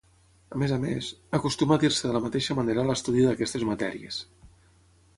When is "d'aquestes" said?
3.29-3.71